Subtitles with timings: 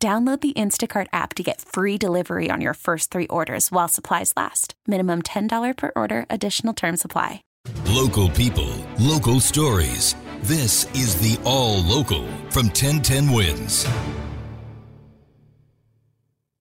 [0.00, 4.32] Download the Instacart app to get free delivery on your first three orders while supplies
[4.36, 4.74] last.
[4.86, 7.42] Minimum $10 per order, additional term supply.
[7.84, 10.14] Local people, local stories.
[10.42, 13.88] This is the All Local from 1010 Wins.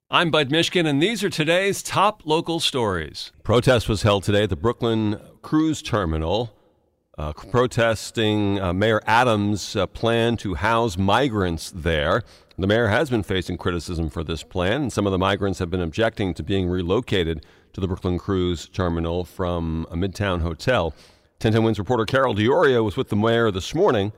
[0.10, 3.32] I'm Bud Mishkin, and these are today's top local stories.
[3.44, 6.56] Protest was held today at the Brooklyn Cruise Terminal,
[7.20, 12.24] uh, protesting uh, Mayor Adams' uh, plan to house migrants there.
[12.60, 15.70] The mayor has been facing criticism for this plan, and some of the migrants have
[15.70, 20.86] been objecting to being relocated to the Brooklyn Cruise Terminal from a Midtown hotel.
[21.40, 24.12] 1010 Wins reporter Carol D'Auria was with the mayor this morning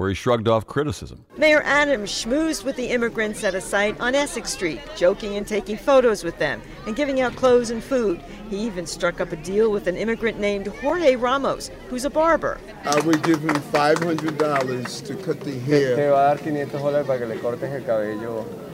[0.00, 1.22] where he shrugged off criticism.
[1.36, 5.76] Mayor Adams schmoozed with the immigrants at a site on Essex Street, joking and taking
[5.76, 8.18] photos with them and giving out clothes and food.
[8.48, 12.58] He even struck up a deal with an immigrant named Jorge Ramos, who's a barber.
[12.84, 15.96] I would give him $500 to cut the hair.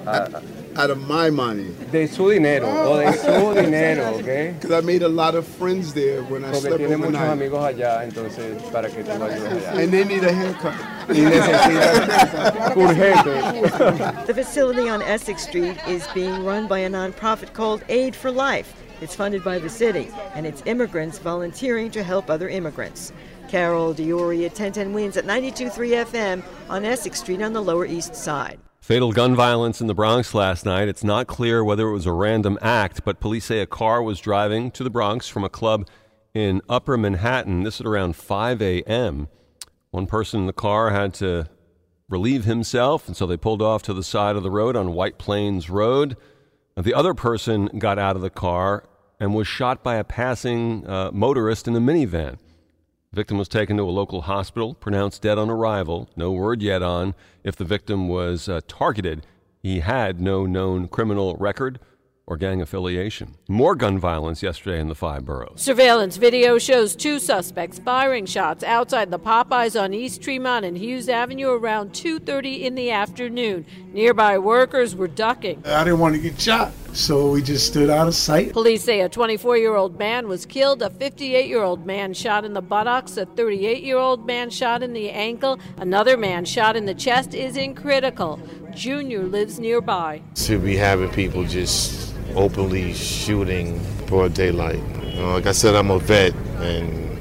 [0.06, 0.76] Te va a dar 500 dólares para que le cortes el cabello.
[0.76, 1.74] a- Out of my money.
[1.90, 3.54] de su dinero, o de su oh.
[3.54, 4.54] dinero, ¿ok?
[4.60, 7.64] Because I made a lot of friends there when I Porque slept tiene muchos amigos
[7.64, 9.82] allá, entonces, para que tú lo ayudes allá.
[9.82, 10.74] And they need a haircut.
[11.08, 14.26] Y necesitas urgente.
[14.26, 18.74] The facility on Essex Street is being run by a nonprofit called Aid for Life.
[19.00, 23.12] It's funded by the city, and it's immigrants volunteering to help other immigrants.
[23.48, 28.14] Carol D'Auria at 1010 Wins at 92.3 FM on Essex Street on the Lower East
[28.14, 28.58] Side.
[28.86, 30.86] Fatal gun violence in the Bronx last night.
[30.86, 34.20] It's not clear whether it was a random act, but police say a car was
[34.20, 35.88] driving to the Bronx from a club
[36.34, 37.64] in Upper Manhattan.
[37.64, 39.26] This at around 5 a.m.
[39.90, 41.48] One person in the car had to
[42.08, 45.18] relieve himself, and so they pulled off to the side of the road on White
[45.18, 46.16] Plains Road.
[46.76, 48.84] The other person got out of the car
[49.18, 52.38] and was shot by a passing uh, motorist in a minivan.
[53.16, 56.10] The victim was taken to a local hospital, pronounced dead on arrival.
[56.16, 59.26] No word yet on if the victim was uh, targeted.
[59.62, 61.80] He had no known criminal record
[62.26, 63.36] or gang affiliation.
[63.48, 65.62] More gun violence yesterday in the five boroughs.
[65.62, 71.08] Surveillance video shows two suspects firing shots outside the Popeyes on East Tremont and Hughes
[71.08, 73.64] Avenue around 2:30 in the afternoon.
[73.94, 75.62] Nearby workers were ducking.
[75.64, 78.52] I didn't want to get shot, so we just stood out of sight.
[78.52, 83.26] Police say a 24-year-old man was killed, a 58-year-old man shot in the buttocks, a
[83.26, 88.40] 38-year-old man shot in the ankle, another man shot in the chest is in critical.
[88.74, 90.22] Junior lives nearby.
[90.34, 94.80] to be having people just openly shooting broad daylight.
[95.02, 97.18] You know, like I said, I'm a vet, and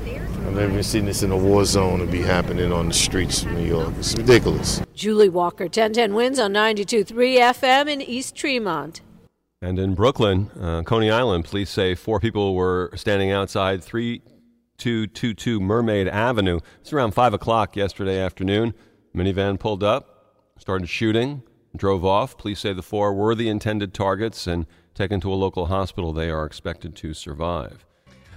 [0.47, 3.51] I've never seen this in a war zone to be happening on the streets of
[3.51, 3.93] New York.
[3.97, 4.81] It's ridiculous.
[4.93, 9.01] Julie Walker, 1010 wins on 92.3 FM in East Tremont.
[9.65, 16.07] And in Brooklyn, uh, Coney Island, police say four people were standing outside 3222 Mermaid
[16.07, 16.59] Avenue.
[16.81, 18.75] It's around 5 o'clock yesterday afternoon.
[19.15, 21.41] Minivan pulled up, started shooting,
[21.75, 22.37] drove off.
[22.37, 26.13] Police say the four were the intended targets and taken to a local hospital.
[26.13, 27.87] They are expected to survive.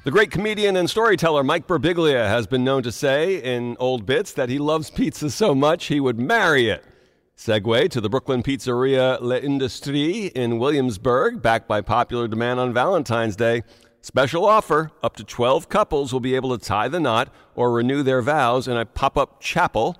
[0.04, 4.32] The great comedian and storyteller Mike Birbiglia has been known to say in old bits
[4.32, 6.82] that he loves pizza so much he would marry it.
[7.38, 13.62] Segue to the Brooklyn pizzeria L'Industrie in Williamsburg, backed by popular demand on Valentine's Day.
[14.00, 18.02] Special offer up to 12 couples will be able to tie the knot or renew
[18.02, 19.96] their vows in a pop up chapel.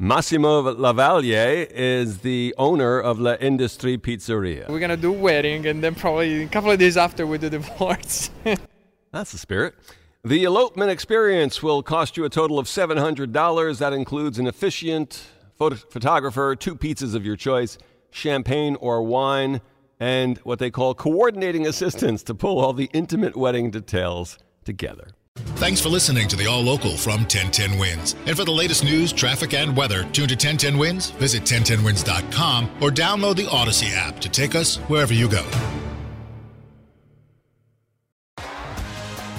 [0.00, 4.68] Massimo Laveglia is the owner of L'Industrie Pizzeria.
[4.68, 8.30] We're gonna do wedding, and then probably a couple of days after we do divorce.
[9.12, 9.76] That's the spirit.
[10.24, 13.78] The elopement experience will cost you a total of $700.
[13.78, 15.22] That includes an officiant,
[15.58, 17.78] photo- photographer, two pizzas of your choice,
[18.10, 19.60] champagne or wine,
[20.00, 25.08] and what they call coordinating assistants to pull all the intimate wedding details together.
[25.56, 28.16] Thanks for listening to the All Local from 1010 Wins.
[28.26, 32.90] And for the latest news, traffic, and weather, tune to 1010 Wins, visit 1010wins.com, or
[32.90, 35.44] download the Audacy app to take us wherever you go.